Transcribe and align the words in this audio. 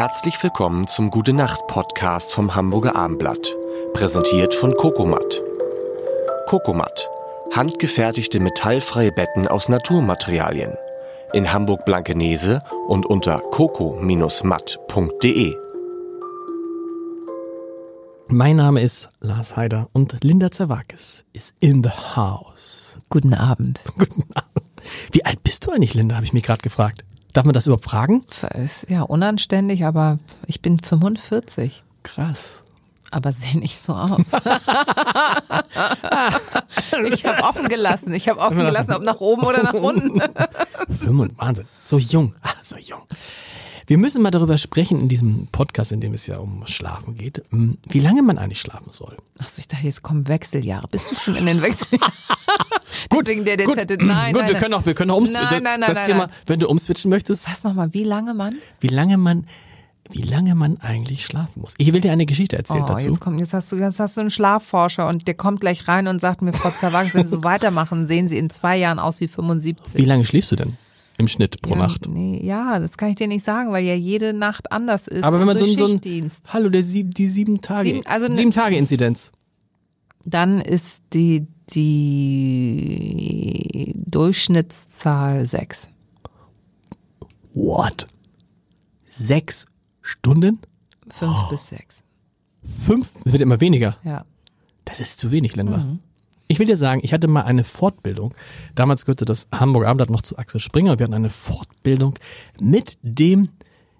Herzlich 0.00 0.42
willkommen 0.42 0.88
zum 0.88 1.10
Gute 1.10 1.34
Nacht 1.34 1.66
Podcast 1.66 2.32
vom 2.32 2.54
Hamburger 2.54 2.96
Armblatt, 2.96 3.54
präsentiert 3.92 4.54
von 4.54 4.74
Kokomat. 4.74 5.42
Kokomat, 6.46 7.06
handgefertigte 7.52 8.40
metallfreie 8.40 9.12
Betten 9.12 9.46
aus 9.46 9.68
Naturmaterialien. 9.68 10.72
In 11.34 11.52
Hamburg 11.52 11.84
Blankenese 11.84 12.60
und 12.88 13.04
unter 13.04 13.42
coco-matt.de. 13.50 15.54
Mein 18.28 18.56
Name 18.56 18.80
ist 18.80 19.10
Lars 19.20 19.58
Heider 19.58 19.90
und 19.92 20.24
Linda 20.24 20.50
Zerwakis 20.50 21.26
ist 21.34 21.54
in 21.60 21.82
the 21.82 21.90
house. 21.90 22.96
Guten 23.10 23.34
Abend. 23.34 23.80
Guten 23.98 24.24
Abend. 24.34 24.70
Wie 25.12 25.26
alt 25.26 25.42
bist 25.42 25.66
du 25.66 25.72
eigentlich, 25.72 25.92
Linda, 25.92 26.16
habe 26.16 26.24
ich 26.24 26.32
mich 26.32 26.44
gerade 26.44 26.62
gefragt. 26.62 27.04
Darf 27.32 27.44
man 27.44 27.54
das 27.54 27.66
überhaupt 27.66 27.84
fragen? 27.84 28.24
Ist 28.62 28.88
ja 28.88 29.02
unanständig, 29.02 29.84
aber 29.84 30.18
ich 30.46 30.60
bin 30.62 30.78
45. 30.78 31.82
Krass. 32.02 32.62
Aber 33.12 33.32
sehe 33.32 33.58
nicht 33.58 33.76
so 33.76 33.92
aus. 33.92 34.26
ich 37.12 37.24
habe 37.26 37.42
offen 37.42 37.68
gelassen. 37.68 38.12
Ich 38.14 38.28
habe 38.28 38.38
offen 38.40 38.58
gelassen, 38.58 38.92
ob 38.92 39.02
nach 39.02 39.18
oben 39.20 39.42
oder 39.42 39.62
nach 39.64 39.72
unten. 39.80 40.20
25, 40.88 41.38
Wahnsinn. 41.38 41.66
So 41.84 41.98
jung. 41.98 42.34
Ah, 42.42 42.52
so 42.62 42.76
jung. 42.76 43.00
Wir 43.88 43.98
müssen 43.98 44.22
mal 44.22 44.30
darüber 44.30 44.56
sprechen 44.56 45.00
in 45.00 45.08
diesem 45.08 45.48
Podcast, 45.48 45.90
in 45.90 46.00
dem 46.00 46.14
es 46.14 46.28
ja 46.28 46.38
um 46.38 46.64
Schlafen 46.68 47.16
geht, 47.16 47.42
hm, 47.50 47.78
wie 47.88 47.98
lange 47.98 48.22
man 48.22 48.38
eigentlich 48.38 48.60
schlafen 48.60 48.92
soll. 48.92 49.16
Achso, 49.40 49.58
ich 49.58 49.66
dachte, 49.66 49.84
jetzt 49.86 50.04
kommen 50.04 50.28
Wechseljahre. 50.28 50.86
Bist 50.86 51.10
du 51.10 51.16
schon 51.16 51.34
in 51.34 51.46
den 51.46 51.60
Wechseljahren? 51.60 52.14
Deswegen 53.12 53.44
der 53.44 53.56
gut, 53.58 53.76
DZ. 53.78 54.02
Nein, 54.02 54.32
gut, 54.32 54.42
nein, 54.42 54.50
wir 54.52 54.58
können 54.58 54.74
auch, 54.74 54.86
wir 54.86 54.94
können 54.94 55.10
auch 55.10 55.16
umswitchen. 55.18 55.42
Nein, 55.50 55.62
nein, 55.62 55.80
nein, 55.80 55.94
das 55.94 56.06
Thema, 56.06 56.28
wenn 56.46 56.60
du 56.60 56.68
umswitchen 56.68 57.10
möchtest, 57.10 57.50
Was 57.50 57.64
nochmal? 57.64 57.92
Wie 57.94 58.04
lange, 58.04 58.34
Mann? 58.34 58.56
wie 58.80 58.88
lange 58.88 59.16
man, 59.18 59.46
wie 60.10 60.22
lange 60.22 60.54
man 60.54 60.78
eigentlich 60.80 61.24
schlafen 61.24 61.60
muss. 61.60 61.74
Ich 61.78 61.92
will 61.92 62.00
dir 62.00 62.10
eine 62.12 62.26
Geschichte 62.26 62.56
erzählen 62.56 62.82
Oh, 62.84 62.88
dazu. 62.88 63.08
jetzt, 63.08 63.20
kommt, 63.20 63.38
jetzt, 63.38 63.52
hast 63.54 63.70
du, 63.70 63.76
jetzt 63.76 64.00
hast 64.00 64.16
du 64.16 64.22
einen 64.22 64.30
Schlafforscher 64.30 65.06
und 65.08 65.28
der 65.28 65.34
kommt 65.34 65.60
gleich 65.60 65.86
rein 65.86 66.08
und 66.08 66.20
sagt 66.20 66.42
mir, 66.42 66.52
Frau 66.52 66.70
Zerwakis, 66.70 67.14
wenn 67.14 67.24
Sie 67.26 67.30
so 67.30 67.44
weitermachen, 67.44 68.06
sehen 68.06 68.26
Sie 68.28 68.36
in 68.38 68.50
zwei 68.50 68.76
Jahren 68.76 68.98
aus 68.98 69.20
wie 69.20 69.28
75. 69.28 69.94
Wie 69.94 70.04
lange 70.04 70.24
schläfst 70.24 70.50
du 70.50 70.56
denn 70.56 70.74
im 71.16 71.28
Schnitt 71.28 71.60
pro 71.62 71.74
ja, 71.74 71.76
Nacht? 71.80 72.08
Nee, 72.08 72.40
ja, 72.42 72.78
das 72.80 72.96
kann 72.96 73.10
ich 73.10 73.16
dir 73.16 73.28
nicht 73.28 73.44
sagen, 73.44 73.70
weil 73.72 73.84
ja 73.84 73.94
jede 73.94 74.32
Nacht 74.32 74.72
anders 74.72 75.06
ist. 75.06 75.22
Aber 75.22 75.38
wenn 75.38 75.46
man 75.46 75.58
so, 75.58 75.64
so 75.66 75.86
ein, 75.86 76.30
hallo, 76.48 76.70
der 76.70 76.82
sieb, 76.82 77.14
die 77.14 77.28
sieben 77.28 77.60
Tage, 77.60 77.84
Sieben- 77.90 78.06
also 78.06 78.32
sieben 78.32 78.52
Tage 78.52 78.76
Inzidenz. 78.76 79.30
Dann 80.24 80.60
ist 80.60 81.02
die, 81.12 81.46
die 81.74 83.92
Durchschnittszahl 83.96 85.46
sechs. 85.46 85.88
What? 87.54 88.06
Sechs 89.08 89.66
Stunden? 90.02 90.58
Fünf 91.08 91.36
Oh. 91.46 91.50
bis 91.50 91.68
sechs. 91.68 92.04
Fünf? 92.64 93.12
Es 93.24 93.32
wird 93.32 93.42
immer 93.42 93.60
weniger. 93.60 93.96
Ja. 94.04 94.24
Das 94.84 95.00
ist 95.00 95.18
zu 95.18 95.30
wenig, 95.30 95.56
Linda. 95.56 95.78
Mhm. 95.78 95.98
Ich 96.48 96.58
will 96.58 96.66
dir 96.66 96.76
sagen, 96.76 97.00
ich 97.04 97.12
hatte 97.12 97.28
mal 97.28 97.42
eine 97.42 97.64
Fortbildung. 97.64 98.34
Damals 98.74 99.04
gehörte 99.04 99.24
das 99.24 99.46
Hamburger 99.52 99.88
Abendblatt 99.88 100.10
noch 100.10 100.22
zu 100.22 100.36
Axel 100.36 100.60
Springer. 100.60 100.98
Wir 100.98 101.04
hatten 101.04 101.14
eine 101.14 101.30
Fortbildung 101.30 102.14
mit 102.60 102.98
dem, 103.02 103.50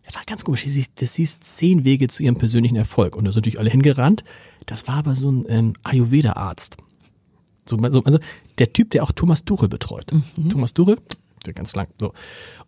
das 0.05 0.15
war 0.17 0.23
ganz 0.27 0.45
komisch, 0.45 0.65
das 0.65 0.73
hieß, 0.73 0.95
das 0.95 1.15
hieß 1.15 1.41
zehn 1.41 1.85
Wege 1.85 2.09
zu 2.09 2.25
ihrem 2.25 2.37
persönlichen 2.37 2.77
Erfolg. 2.77 3.15
Und 3.15 3.25
da 3.25 3.31
sind 3.33 3.43
natürlich 3.43 3.61
alle 3.61 3.71
hingerannt. 3.71 4.25
Das 4.67 4.89
war 4.89 4.97
aber 4.97 5.15
so 5.15 5.31
ein 5.31 5.45
ähm, 5.49 5.73
Ayurveda-Arzt. 5.85 6.77
So, 7.71 7.79
so, 7.91 8.05
also 8.05 8.19
der 8.59 8.73
Typ, 8.73 8.91
der 8.91 9.03
auch 9.03 9.13
Thomas 9.13 9.45
Tuchel 9.45 9.69
betreut. 9.69 10.13
Thomas 10.49 10.75
Tuchel, 10.75 10.99
der 11.47 11.55
ganz 11.55 11.75
lang, 11.75 11.89
so. 11.99 12.13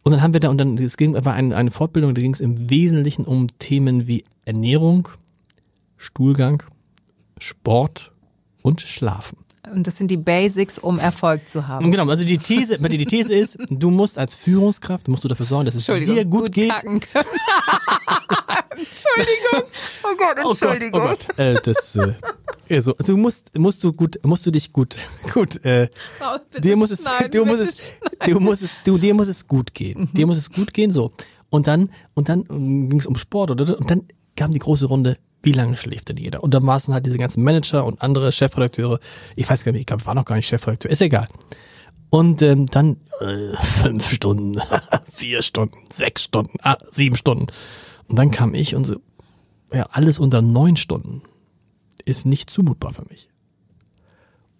Und 0.02 0.12
dann 0.12 0.22
haben 0.22 0.32
wir 0.32 0.40
da, 0.40 0.48
und 0.48 0.58
dann, 0.58 0.78
es 0.78 0.96
ging, 0.96 1.14
war 1.24 1.34
eine, 1.34 1.54
eine 1.56 1.70
Fortbildung, 1.70 2.14
da 2.14 2.20
ging 2.20 2.32
es 2.32 2.40
im 2.40 2.70
Wesentlichen 2.70 3.24
um 3.24 3.46
Themen 3.58 4.06
wie 4.06 4.24
Ernährung, 4.44 5.08
Stuhlgang, 5.96 6.62
Sport 7.38 8.10
und 8.62 8.80
Schlafen. 8.80 9.38
Und 9.72 9.86
das 9.86 9.96
sind 9.96 10.10
die 10.10 10.16
Basics, 10.16 10.78
um 10.80 10.98
Erfolg 10.98 11.48
zu 11.48 11.68
haben. 11.68 11.90
Genau, 11.92 12.08
also 12.08 12.24
die 12.24 12.36
These, 12.38 12.78
die 12.78 12.98
die 12.98 13.06
These 13.06 13.32
ist, 13.32 13.58
du 13.70 13.90
musst 13.90 14.18
als 14.18 14.34
Führungskraft, 14.34 15.06
musst 15.06 15.22
du 15.22 15.28
dafür 15.28 15.46
sorgen, 15.46 15.66
dass 15.66 15.76
es 15.76 15.86
dir 15.86 16.24
gut, 16.24 16.50
geht. 16.52 16.70
kacken 16.70 16.98
können. 16.98 17.28
Entschuldigung. 18.70 19.70
Oh 20.02 20.16
Gott, 20.16 20.38
Entschuldigung. 20.38 21.00
Oh 21.00 21.06
Gott, 21.06 21.26
oh 21.28 21.36
Gott. 21.36 21.38
Äh, 21.38 21.60
das, 21.62 21.96
äh, 21.96 22.14
also, 22.72 22.92
du 22.92 23.16
musst, 23.16 23.56
musst 23.56 23.84
du 23.84 23.92
gut, 23.92 24.18
musst 24.24 24.46
du 24.46 24.50
dich 24.50 24.72
gut, 24.72 24.96
gut, 25.34 25.64
äh, 25.64 25.88
Oh, 26.20 26.38
dir 26.58 26.76
muss 26.76 26.90
es, 26.90 27.04
dir 27.32 27.44
muss 27.44 27.60
es, 27.60 27.92
du 28.26 28.40
musst 28.40 28.62
es, 28.62 28.70
du, 28.84 28.98
dir 28.98 29.14
muss 29.14 29.28
es 29.28 29.46
gut 29.46 29.74
gehen. 29.74 30.08
Dir 30.12 30.26
muss 30.26 30.38
es 30.38 30.50
gut 30.50 30.72
gehen, 30.72 30.92
so. 30.92 31.10
Und 31.50 31.66
dann, 31.66 31.90
und 32.14 32.28
dann 32.28 32.44
ging 32.88 32.98
es 32.98 33.06
um 33.06 33.16
Sport, 33.16 33.50
oder? 33.50 33.76
Und 33.76 33.90
dann 33.90 34.02
kam 34.36 34.52
die 34.52 34.58
große 34.58 34.86
Runde, 34.86 35.18
wie 35.42 35.52
lange 35.52 35.76
schläft 35.76 36.08
denn 36.08 36.16
jeder? 36.16 36.42
Und 36.42 36.54
dann 36.54 36.66
waren 36.66 36.94
halt 36.94 37.04
diese 37.04 37.18
ganzen 37.18 37.42
Manager 37.42 37.84
und 37.84 38.00
andere 38.00 38.32
Chefredakteure. 38.32 39.00
Ich 39.36 39.48
weiß 39.50 39.64
gar 39.64 39.72
nicht, 39.72 39.80
ich 39.80 39.86
glaube, 39.86 40.02
ich 40.02 40.06
war 40.06 40.14
noch 40.14 40.24
gar 40.24 40.36
nicht 40.36 40.46
Chefredakteur. 40.46 40.90
Ist 40.90 41.02
egal. 41.02 41.26
Und 42.10 42.42
ähm, 42.42 42.66
dann 42.66 42.98
äh, 43.20 43.56
fünf 43.62 44.10
Stunden, 44.10 44.60
vier 45.10 45.42
Stunden, 45.42 45.76
sechs 45.90 46.22
Stunden, 46.22 46.56
ah, 46.62 46.78
sieben 46.90 47.16
Stunden. 47.16 47.46
Und 48.08 48.18
dann 48.18 48.30
kam 48.30 48.54
ich 48.54 48.74
und 48.74 48.84
so, 48.84 48.96
ja, 49.72 49.86
alles 49.90 50.18
unter 50.18 50.42
neun 50.42 50.76
Stunden 50.76 51.22
ist 52.04 52.26
nicht 52.26 52.50
zumutbar 52.50 52.92
für 52.92 53.04
mich. 53.08 53.28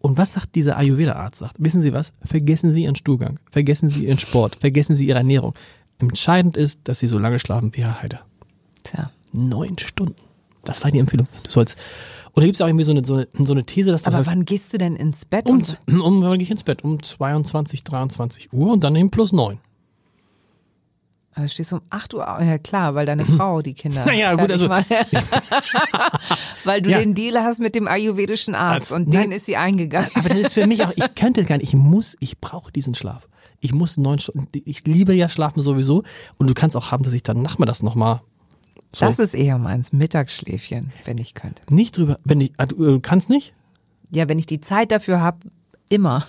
Und 0.01 0.19
was 0.19 0.33
sagt 0.33 0.55
dieser 0.57 0.77
Ayurveda-Arzt? 0.79 1.39
Sagt, 1.39 1.57
wissen 1.59 1.81
Sie 1.81 1.93
was? 1.93 2.13
Vergessen 2.25 2.73
Sie 2.73 2.83
Ihren 2.85 2.97
Stuhlgang, 2.97 3.39
vergessen 3.51 3.89
Sie 3.89 4.07
Ihren 4.07 4.19
Sport, 4.19 4.57
vergessen 4.57 4.97
Sie 4.97 5.07
Ihre 5.07 5.19
Ernährung. 5.19 5.55
Entscheidend 5.99 6.57
ist, 6.57 6.81
dass 6.85 6.99
Sie 6.99 7.07
so 7.09 7.19
lange 7.19 7.39
schlafen 7.39 7.71
wie 7.77 7.83
Herr 7.83 8.03
Heider. 8.03 8.21
Tja. 8.83 9.13
Neun 9.33 9.79
Stunden. 9.79 10.17
Das 10.65 10.83
war 10.83 10.91
die 10.91 10.99
Empfehlung. 10.99 11.27
Du 11.45 11.51
sollst. 11.51 11.77
Oder 12.35 12.47
gibt 12.47 12.57
es 12.57 12.61
auch 12.63 12.67
irgendwie 12.67 12.85
so 12.85 12.91
eine, 12.93 13.05
so 13.05 13.15
eine, 13.15 13.29
so 13.47 13.53
eine 13.53 13.65
These, 13.65 13.93
dass 13.93 14.03
du 14.03 14.09
Aber 14.09 14.17
sagst, 14.19 14.31
wann 14.31 14.45
gehst 14.45 14.73
du 14.73 14.79
denn 14.79 14.97
ins 14.97 15.25
Bett? 15.25 15.47
um, 15.47 15.59
Und, 15.59 15.77
um, 15.87 16.23
wann 16.23 16.33
gehe 16.39 16.43
ich 16.43 16.51
ins 16.51 16.65
Bett? 16.65 16.83
Um 16.83 17.03
22, 17.03 17.85
23 17.85 18.53
Uhr 18.53 18.73
und 18.73 18.83
dann 18.83 18.97
eben 18.97 19.11
plus 19.11 19.33
neun. 19.33 19.59
Also 21.35 21.49
stehst 21.49 21.73
du 21.73 21.77
um 21.77 21.83
8 21.91 22.15
Uhr? 22.15 22.21
Ja 22.43 22.59
klar, 22.59 22.95
weil 22.95 23.07
deine 23.07 23.25
Frau 23.37 23.63
die 23.63 23.75
Kinder 23.75 24.05
Naja, 24.07 24.35
gut, 24.35 24.51
also-. 24.51 24.69
Weil 26.65 26.83
du 26.83 26.91
Ja. 26.91 26.99
den 26.99 27.15
Deal 27.15 27.43
hast 27.43 27.59
mit 27.61 27.75
dem 27.75 27.89
ayurvedischen 27.89 28.55
Arzt 28.55 28.93
Als- 28.93 29.01
und 29.01 29.09
nein. 29.09 29.31
den 29.31 29.33
ist 29.33 29.47
sie 29.47 29.57
eingegangen. 29.57 30.11
Aber 30.15 30.29
das 30.29 30.39
ist 30.39 30.55
für 30.55 30.67
mich 30.67 30.85
auch, 30.85 30.93
ich 30.95 31.15
könnte 31.15 31.45
gar 31.45 31.59
nicht, 31.59 31.73
ich 31.73 31.77
muss, 31.79 32.17
ich 32.21 32.39
brauche 32.41 32.73
diesen 32.73 32.95
Schlaf. 32.95 33.27
Ich 33.61 33.73
muss 33.73 33.97
neun 33.97 34.19
Stunden, 34.19 34.47
ich 34.65 34.85
liebe 34.87 35.15
ja 35.15 35.29
Schlafen 35.29 35.63
sowieso 35.63 36.03
und 36.39 36.49
du 36.49 36.55
kannst 36.55 36.77
auch 36.77 36.91
haben, 36.91 37.05
dass 37.05 37.13
ich 37.13 37.23
dann 37.23 37.43
nachmittags 37.43 37.83
nochmal 37.83 38.21
so, 38.93 39.07
Das 39.07 39.19
ist 39.19 39.35
eher 39.35 39.57
meins, 39.59 39.93
Mittagsschläfchen, 39.93 40.93
wenn 41.05 41.17
ich 41.19 41.35
könnte. 41.35 41.63
nicht 41.73 41.97
drüber, 41.97 42.17
wenn 42.25 42.41
ich, 42.41 42.53
ah, 42.59 42.67
du 42.67 42.97
äh, 42.97 43.01
kannst 43.01 43.31
nicht? 43.31 43.55
Ja, 44.11 44.29
wenn 44.29 44.39
ich 44.39 44.47
die 44.47 44.61
Zeit 44.61 44.91
dafür 44.91 45.21
habe, 45.21 45.39
immer. 45.89 46.27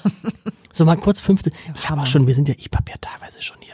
So 0.72 0.86
mal 0.86 0.96
kurz 0.96 1.20
15. 1.20 1.52
Ich 1.76 1.90
habe 1.90 2.02
auch 2.02 2.06
schon, 2.06 2.26
wir 2.28 2.34
sind 2.36 2.48
ja, 2.50 2.56
ich 2.58 2.70
hab 2.74 2.88
ja 2.90 2.96
teilweise 3.02 3.42
schon 3.42 3.58
hier 3.62 3.74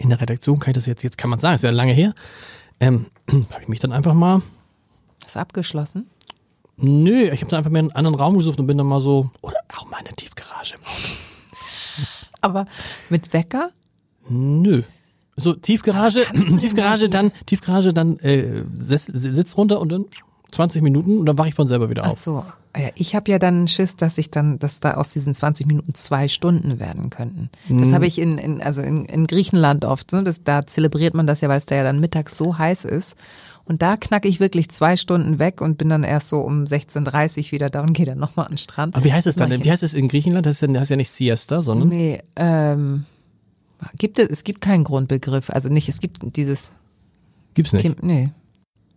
in 0.00 0.08
der 0.08 0.20
Redaktion, 0.20 0.58
kann 0.58 0.70
ich 0.72 0.74
das 0.76 0.86
jetzt, 0.86 1.02
jetzt 1.02 1.18
kann 1.18 1.30
man 1.30 1.38
sagen, 1.38 1.54
ist 1.54 1.62
ja 1.62 1.70
lange 1.70 1.92
her. 1.92 2.12
Ähm, 2.80 3.06
habe 3.30 3.62
ich 3.62 3.68
mich 3.68 3.80
dann 3.80 3.92
einfach 3.92 4.14
mal, 4.14 4.42
Ist 5.24 5.36
abgeschlossen. 5.36 6.08
nö, 6.78 7.28
ich 7.30 7.40
habe 7.42 7.50
dann 7.50 7.58
einfach 7.58 7.70
mir 7.70 7.80
einen 7.80 7.92
anderen 7.92 8.16
Raum 8.16 8.36
gesucht 8.38 8.58
und 8.58 8.66
bin 8.66 8.78
dann 8.78 8.86
mal 8.86 9.00
so, 9.00 9.30
oder 9.42 9.58
auch 9.76 9.88
mal 9.90 9.98
in 9.98 10.04
der 10.04 10.16
Tiefgarage 10.16 10.74
im 10.76 10.80
Auto. 10.82 11.08
Aber 12.40 12.66
mit 13.10 13.32
Wecker? 13.32 13.70
Nö. 14.28 14.82
So 15.36 15.52
Tiefgarage, 15.54 16.24
Tiefgarage, 16.60 17.08
dann 17.08 17.32
Tiefgarage, 17.46 17.92
dann 17.92 18.18
äh, 18.20 18.64
Sitz, 18.78 19.06
Sitz 19.12 19.56
runter 19.56 19.80
und 19.80 19.90
dann 19.92 20.06
20 20.52 20.82
Minuten 20.82 21.18
und 21.18 21.26
dann 21.26 21.38
wache 21.38 21.48
ich 21.48 21.54
von 21.54 21.66
selber 21.66 21.90
wieder 21.90 22.04
Ach 22.04 22.10
auf. 22.10 22.20
so. 22.20 22.44
Ja, 22.76 22.88
ich 22.94 23.16
habe 23.16 23.30
ja 23.30 23.40
dann 23.40 23.66
Schiss, 23.66 23.96
dass 23.96 24.16
ich 24.16 24.30
dann, 24.30 24.60
dass 24.60 24.78
da 24.78 24.94
aus 24.94 25.08
diesen 25.08 25.34
20 25.34 25.66
Minuten 25.66 25.94
zwei 25.94 26.28
Stunden 26.28 26.78
werden 26.78 27.10
könnten. 27.10 27.50
Das 27.68 27.92
habe 27.92 28.06
ich 28.06 28.18
in, 28.20 28.38
in 28.38 28.62
also 28.62 28.80
in, 28.80 29.06
in 29.06 29.26
Griechenland 29.26 29.84
oft. 29.84 30.12
Ne? 30.12 30.22
Das, 30.22 30.44
da 30.44 30.64
zelebriert 30.64 31.14
man 31.14 31.26
das 31.26 31.40
ja, 31.40 31.48
weil 31.48 31.58
es 31.58 31.66
da 31.66 31.74
ja 31.74 31.82
dann 31.82 31.98
mittags 31.98 32.36
so 32.36 32.58
heiß 32.58 32.84
ist. 32.84 33.16
Und 33.64 33.82
da 33.82 33.96
knacke 33.96 34.28
ich 34.28 34.40
wirklich 34.40 34.68
zwei 34.68 34.96
Stunden 34.96 35.38
weg 35.38 35.60
und 35.60 35.78
bin 35.78 35.88
dann 35.88 36.04
erst 36.04 36.28
so 36.28 36.40
um 36.40 36.64
16.30 36.64 37.46
Uhr 37.46 37.52
wieder 37.52 37.70
da 37.70 37.82
und 37.82 37.92
gehe 37.92 38.06
dann 38.06 38.18
nochmal 38.18 38.46
an 38.46 38.52
den 38.52 38.58
Strand. 38.58 38.94
Aber 38.94 39.04
wie 39.04 39.12
heißt 39.12 39.26
es 39.26 39.36
dann? 39.36 39.50
Ich 39.52 39.64
Wie 39.64 39.70
heißt 39.70 39.82
es 39.82 39.94
in 39.94 40.08
Griechenland? 40.08 40.46
Das 40.46 40.56
ist 40.56 40.62
ja, 40.62 40.68
das 40.68 40.84
ist 40.84 40.90
ja 40.90 40.96
nicht 40.96 41.10
Siesta, 41.10 41.62
sondern 41.62 41.88
Nee, 41.88 42.20
ähm, 42.36 43.04
gibt 43.98 44.18
es, 44.18 44.28
es 44.28 44.44
gibt 44.44 44.60
keinen 44.60 44.84
Grundbegriff. 44.84 45.50
Also 45.50 45.68
nicht, 45.68 45.88
es 45.88 46.00
gibt 46.00 46.18
dieses, 46.36 46.72
gibt's 47.54 47.72
nicht. 47.72 47.82
Kim, 47.82 47.96
nee, 48.02 48.30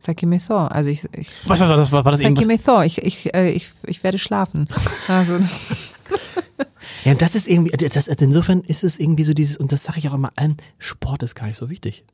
Sakimethor. 0.03 0.71
Also 0.71 0.89
ich, 0.89 1.03
ich 1.15 1.29
Was, 1.45 1.59
was, 1.59 1.69
was, 1.69 1.91
was 1.91 2.05
war 2.05 2.11
das 2.11 2.19
eben? 2.19 2.35
Was? 2.35 2.43
Sakimethor. 2.43 2.85
Ich, 2.85 2.97
ich, 2.99 3.33
äh, 3.33 3.51
ich, 3.51 3.69
ich 3.85 4.03
werde 4.03 4.17
schlafen. 4.17 4.67
Also, 5.07 5.39
Ja, 7.05 7.13
das 7.15 7.35
ist 7.35 7.47
irgendwie, 7.47 7.71
das, 7.75 8.07
also 8.07 8.25
insofern 8.25 8.61
ist 8.61 8.83
es 8.83 8.97
irgendwie 8.99 9.23
so 9.23 9.33
dieses, 9.33 9.57
und 9.57 9.71
das 9.71 9.83
sage 9.83 9.99
ich 9.99 10.09
auch 10.09 10.13
immer 10.13 10.31
allen, 10.35 10.57
Sport 10.77 11.23
ist 11.23 11.35
gar 11.35 11.47
nicht 11.47 11.57
so 11.57 11.69
wichtig. 11.69 12.05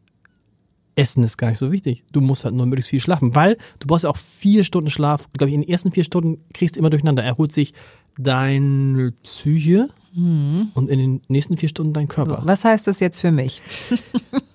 Essen 0.95 1.23
ist 1.23 1.37
gar 1.37 1.49
nicht 1.49 1.59
so 1.59 1.71
wichtig. 1.71 2.03
Du 2.11 2.21
musst 2.21 2.43
halt 2.43 2.55
nur 2.55 2.65
möglichst 2.65 2.89
viel 2.89 2.99
schlafen, 2.99 3.35
weil 3.35 3.57
du 3.79 3.87
brauchst 3.87 4.03
ja 4.03 4.09
auch 4.09 4.17
vier 4.17 4.63
Stunden 4.63 4.89
Schlaf. 4.89 5.29
Glaube 5.37 5.49
ich, 5.49 5.55
in 5.55 5.61
den 5.61 5.69
ersten 5.69 5.91
vier 5.91 6.03
Stunden 6.03 6.43
kriegst 6.53 6.75
du 6.75 6.79
immer 6.79 6.89
durcheinander. 6.89 7.23
Erholt 7.23 7.53
sich 7.53 7.73
deine 8.17 9.09
Psyche 9.23 9.89
und 10.15 10.89
in 10.89 10.99
den 10.99 11.21
nächsten 11.27 11.55
vier 11.55 11.69
Stunden 11.69 11.93
dein 11.93 12.07
Körper. 12.07 12.41
so, 12.41 12.47
was 12.47 12.65
heißt 12.65 12.87
das 12.87 12.99
jetzt 12.99 13.21
für 13.21 13.31
mich? 13.31 13.61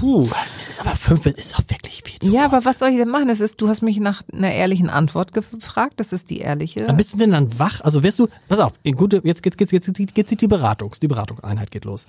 Puh, 0.00 0.26
das 0.54 0.68
ist 0.68 0.80
aber 0.80 0.90
fünf, 0.96 1.22
das 1.24 1.34
ist 1.34 1.54
auch 1.56 1.62
wirklich 1.68 2.02
viel 2.04 2.18
zu 2.20 2.30
Ja, 2.32 2.42
kurz. 2.48 2.52
aber 2.52 2.64
was 2.66 2.78
soll 2.78 2.90
ich 2.90 2.96
denn 2.96 3.08
machen? 3.08 3.28
Das 3.28 3.40
ist, 3.40 3.60
du 3.60 3.68
hast 3.68 3.82
mich 3.82 3.98
nach 4.00 4.22
einer 4.32 4.52
ehrlichen 4.52 4.88
Antwort 4.90 5.32
gefragt. 5.32 5.94
Das 5.96 6.12
ist 6.12 6.30
die 6.30 6.38
ehrliche. 6.38 6.86
Dann 6.86 6.96
bist 6.96 7.12
du 7.14 7.18
denn 7.18 7.30
dann 7.32 7.58
wach? 7.58 7.80
Also 7.80 8.02
wirst 8.02 8.18
du, 8.18 8.28
pass 8.48 8.58
auf, 8.60 8.72
in 8.82 8.94
gute, 8.94 9.20
jetzt 9.24 9.42
geht's, 9.42 9.56
jetzt, 9.58 9.72
jetzt, 9.72 9.98
jetzt, 9.98 10.16
jetzt 10.16 10.40
die 10.40 10.46
Beratungs, 10.46 11.00
die 11.00 11.08
Beratungseinheit 11.08 11.70
geht 11.70 11.84
los. 11.84 12.06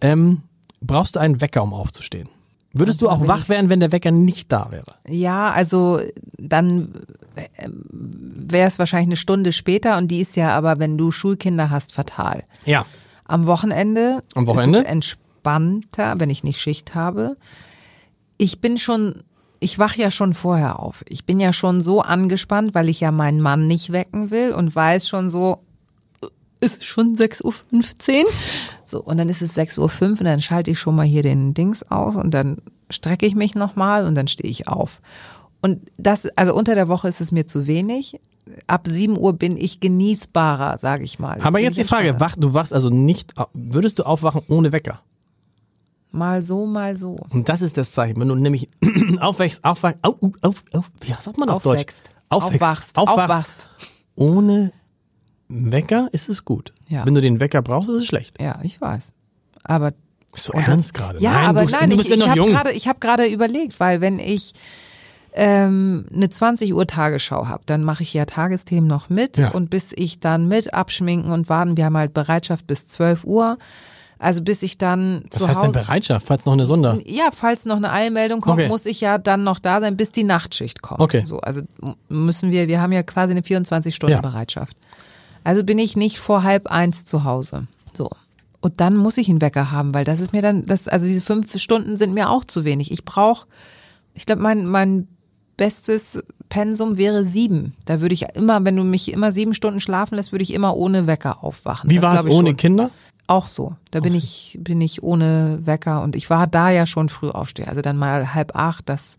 Ähm, 0.00 0.42
brauchst 0.80 1.16
du 1.16 1.20
einen 1.20 1.40
Wecker, 1.40 1.62
um 1.62 1.74
aufzustehen? 1.74 2.28
Würdest 2.74 3.02
du 3.02 3.10
auch 3.10 3.26
wach 3.28 3.50
werden, 3.50 3.68
wenn 3.68 3.80
der 3.80 3.92
Wecker 3.92 4.10
nicht 4.10 4.50
da 4.50 4.68
wäre? 4.70 4.94
Ja, 5.06 5.50
also 5.52 6.00
dann 6.38 6.94
wäre 7.60 8.66
es 8.66 8.78
wahrscheinlich 8.78 9.08
eine 9.08 9.16
Stunde 9.16 9.52
später 9.52 9.98
und 9.98 10.08
die 10.10 10.20
ist 10.20 10.36
ja 10.36 10.56
aber, 10.56 10.78
wenn 10.78 10.96
du 10.96 11.10
Schulkinder 11.10 11.68
hast, 11.70 11.92
fatal. 11.92 12.44
Ja. 12.64 12.86
Am 13.24 13.46
Wochenende, 13.46 14.22
Am 14.34 14.46
Wochenende? 14.46 14.78
ist 14.78 14.84
es 14.84 14.90
entspannter, 15.42 16.14
wenn 16.18 16.30
ich 16.30 16.44
nicht 16.44 16.60
Schicht 16.60 16.94
habe. 16.94 17.36
Ich 18.38 18.60
bin 18.60 18.78
schon, 18.78 19.22
ich 19.60 19.78
wach 19.78 19.94
ja 19.96 20.10
schon 20.10 20.34
vorher 20.34 20.78
auf. 20.78 21.04
Ich 21.08 21.24
bin 21.24 21.40
ja 21.40 21.52
schon 21.52 21.80
so 21.80 22.00
angespannt, 22.00 22.74
weil 22.74 22.88
ich 22.88 23.00
ja 23.00 23.10
meinen 23.10 23.40
Mann 23.40 23.66
nicht 23.68 23.92
wecken 23.92 24.30
will 24.30 24.52
und 24.52 24.74
weiß 24.74 25.08
schon 25.08 25.30
so, 25.30 25.60
ist 26.60 26.84
schon 26.84 27.16
6.15 27.16 27.44
Uhr. 27.44 28.24
So, 28.84 29.02
und 29.02 29.18
dann 29.18 29.28
ist 29.28 29.42
es 29.42 29.56
6.05 29.56 29.78
Uhr 30.02 30.08
und 30.10 30.24
dann 30.24 30.40
schalte 30.40 30.70
ich 30.70 30.78
schon 30.78 30.94
mal 30.94 31.06
hier 31.06 31.22
den 31.22 31.54
Dings 31.54 31.82
aus 31.90 32.16
und 32.16 32.32
dann 32.32 32.58
strecke 32.90 33.26
ich 33.26 33.34
mich 33.34 33.54
nochmal 33.54 34.06
und 34.06 34.14
dann 34.14 34.28
stehe 34.28 34.50
ich 34.50 34.68
auf. 34.68 35.00
Und 35.60 35.90
das, 35.96 36.26
also 36.36 36.54
unter 36.54 36.74
der 36.74 36.88
Woche 36.88 37.08
ist 37.08 37.20
es 37.20 37.32
mir 37.32 37.46
zu 37.46 37.66
wenig. 37.66 38.20
Ab 38.66 38.86
7 38.88 39.16
Uhr 39.16 39.32
bin 39.32 39.56
ich 39.56 39.78
genießbarer, 39.80 40.78
sage 40.78 41.04
ich 41.04 41.18
mal. 41.18 41.40
Aber 41.40 41.52
bin 41.52 41.64
jetzt 41.64 41.78
die 41.78 41.84
Frage, 41.84 42.18
wach, 42.18 42.34
du 42.36 42.52
wachst 42.54 42.72
also 42.72 42.90
nicht, 42.90 43.34
würdest 43.54 44.00
du 44.00 44.02
aufwachen 44.02 44.42
ohne 44.48 44.72
Wecker? 44.72 45.00
Mal 46.12 46.42
so, 46.42 46.66
mal 46.66 46.96
so. 46.96 47.18
Und 47.30 47.48
das 47.48 47.62
ist 47.62 47.76
das 47.76 47.92
Zeichen, 47.92 48.20
wenn 48.20 48.28
du 48.28 48.34
nämlich 48.34 48.68
aufwächst, 49.20 49.64
aufwachst, 49.64 49.98
auf, 50.02 50.16
auf, 50.42 50.62
auf, 50.72 50.90
wie 51.00 51.12
sagt 51.12 51.38
man 51.38 51.48
auf 51.48 51.62
Deutsch? 51.62 51.78
Aufwächst. 51.80 52.10
Aufwächst, 52.28 52.98
Aufwachst. 52.98 52.98
aufwachst. 52.98 53.68
Ohne 54.14 54.72
Wecker 55.48 56.08
ist 56.12 56.28
es 56.28 56.44
gut. 56.44 56.72
Ja. 56.88 57.04
Wenn 57.06 57.14
du 57.14 57.20
den 57.20 57.40
Wecker 57.40 57.62
brauchst, 57.62 57.88
ist 57.90 57.96
es 57.96 58.06
schlecht. 58.06 58.40
Ja, 58.40 58.58
ich 58.62 58.80
weiß. 58.80 59.12
Aber 59.64 59.92
So 60.34 60.52
ernst 60.52 60.94
gerade. 60.94 61.20
ja, 61.20 61.32
nein, 61.32 61.44
aber 61.46 61.64
du, 61.66 61.72
nein, 61.72 61.90
du 61.90 61.96
ich, 61.96 61.98
bist 61.98 62.08
ja 62.10 62.14
ich 62.16 62.20
noch 62.20 62.28
habe 62.28 62.38
jung. 62.40 62.48
gerade, 62.50 62.72
ich 62.72 62.88
habe 62.88 62.98
gerade 63.00 63.26
überlegt, 63.26 63.80
weil 63.80 64.00
wenn 64.00 64.18
ich 64.18 64.52
ähm, 65.34 66.06
eine 66.12 66.28
20 66.30 66.74
Uhr 66.74 66.86
Tagesschau 66.86 67.48
habe, 67.48 67.62
dann 67.66 67.84
mache 67.84 68.02
ich 68.02 68.12
ja 68.12 68.24
Tagesthemen 68.26 68.86
noch 68.88 69.08
mit 69.08 69.38
Ja. 69.38 69.50
und 69.52 69.70
bis 69.70 69.92
ich 69.94 70.20
dann 70.20 70.46
mit 70.48 70.74
abschminken 70.74 71.32
und 71.32 71.48
warten, 71.48 71.76
wir 71.76 71.86
haben 71.86 71.96
halt 71.96 72.12
Bereitschaft 72.14 72.66
bis 72.66 72.86
12 72.86 73.24
Uhr. 73.24 73.58
Also 74.22 74.42
bis 74.42 74.62
ich 74.62 74.78
dann 74.78 75.24
Was 75.30 75.40
zu 75.40 75.48
heißt 75.48 75.56
denn 75.62 75.68
Hause 75.70 75.78
Bereitschaft, 75.80 76.26
falls 76.26 76.46
noch 76.46 76.52
eine 76.52 76.64
Sonder? 76.64 76.98
Ja, 77.04 77.30
falls 77.34 77.64
noch 77.64 77.76
eine 77.76 77.90
Eilmeldung 77.90 78.40
kommt, 78.40 78.60
Okay. 78.60 78.68
muss 78.68 78.86
ich 78.86 79.00
ja 79.00 79.18
dann 79.18 79.42
noch 79.42 79.58
da 79.58 79.80
sein, 79.80 79.96
bis 79.96 80.12
die 80.12 80.22
Nachtschicht 80.22 80.80
kommt. 80.80 81.00
Okay. 81.00 81.22
So, 81.24 81.40
also 81.40 81.62
müssen 82.08 82.50
wir, 82.52 82.68
wir 82.68 82.80
haben 82.80 82.92
ja 82.92 83.02
quasi 83.02 83.32
eine 83.32 83.42
24 83.42 83.94
Stunden 83.94 84.14
Ja. 84.14 84.20
Bereitschaft. 84.20 84.76
Also 85.44 85.64
bin 85.64 85.78
ich 85.78 85.96
nicht 85.96 86.18
vor 86.20 86.44
halb 86.44 86.68
eins 86.68 87.04
zu 87.04 87.24
Hause. 87.24 87.66
So. 87.94 88.08
Und 88.60 88.80
dann 88.80 88.94
muss 88.94 89.18
ich 89.18 89.28
einen 89.28 89.40
Wecker 89.40 89.72
haben, 89.72 89.92
weil 89.92 90.04
das 90.04 90.20
ist 90.20 90.32
mir 90.32 90.40
dann, 90.40 90.66
das, 90.66 90.86
also 90.86 91.04
diese 91.04 91.22
fünf 91.22 91.58
Stunden 91.60 91.96
sind 91.96 92.14
mir 92.14 92.30
auch 92.30 92.44
zu 92.44 92.64
wenig. 92.64 92.92
Ich 92.92 93.04
brauche, 93.04 93.46
ich 94.14 94.24
glaube, 94.24 94.40
mein, 94.40 94.66
mein 94.66 95.08
bestes 95.56 96.22
Pensum 96.48 96.96
wäre 96.96 97.24
sieben. 97.24 97.74
Da 97.86 98.00
würde 98.00 98.14
ich 98.14 98.22
immer, 98.34 98.64
wenn 98.64 98.76
du 98.76 98.84
mich 98.84 99.12
immer 99.12 99.32
sieben 99.32 99.54
Stunden 99.54 99.80
schlafen 99.80 100.14
lässt, 100.14 100.30
würde 100.30 100.44
ich 100.44 100.54
immer 100.54 100.76
ohne 100.76 101.08
Wecker 101.08 101.42
aufwachen. 101.42 101.90
Wie 101.90 102.00
war 102.02 102.20
es 102.20 102.26
ohne 102.26 102.50
schon. 102.50 102.56
Kinder? 102.56 102.90
Auch 103.32 103.46
so. 103.46 103.76
Da 103.90 104.00
bin 104.00 104.14
ich, 104.14 104.58
bin 104.60 104.82
ich 104.82 105.02
ohne 105.02 105.60
Wecker 105.62 106.02
und 106.02 106.16
ich 106.16 106.28
war 106.28 106.46
da 106.46 106.68
ja 106.68 106.84
schon 106.84 107.08
früh 107.08 107.30
aufsteher. 107.30 107.68
Also 107.68 107.80
dann 107.80 107.96
mal 107.96 108.34
halb 108.34 108.54
acht, 108.54 108.90
das 108.90 109.16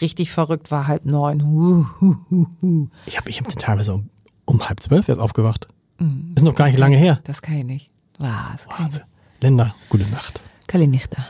richtig 0.00 0.32
verrückt 0.32 0.72
war 0.72 0.88
halb 0.88 1.04
neun. 1.04 1.46
Huh, 1.46 1.86
huh, 2.00 2.16
huh, 2.30 2.46
huh. 2.60 2.88
Ich 3.06 3.16
habe 3.16 3.30
ich 3.30 3.40
hab 3.40 3.48
teilweise 3.50 3.94
um, 3.94 4.10
um 4.44 4.68
halb 4.68 4.80
zwölf 4.82 5.08
erst 5.08 5.20
aufgewacht. 5.20 5.68
Mhm. 5.98 6.32
Ist 6.34 6.42
noch 6.42 6.56
gar 6.56 6.66
nicht 6.66 6.78
lange 6.78 6.96
her. 6.96 7.20
Das 7.22 7.42
kann 7.42 7.54
ich 7.54 7.64
nicht. 7.64 7.90
Ah, 8.18 8.50
das 8.54 8.64
kann 8.64 8.72
ich 8.72 8.78
Wahnsinn. 8.80 9.02
Linda, 9.40 9.72
gute 9.88 10.06
Nacht. 10.08 10.42
da. 10.66 11.26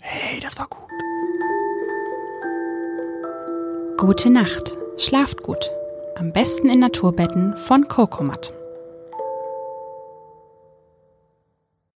Hey, 0.00 0.40
das 0.40 0.58
war 0.58 0.68
gut. 0.68 0.88
Gute 3.98 4.30
Nacht. 4.30 4.74
Schlaft 4.96 5.42
gut. 5.42 5.70
Am 6.16 6.32
besten 6.32 6.70
in 6.70 6.80
Naturbetten 6.80 7.58
von 7.58 7.88
Kokomat. 7.88 8.54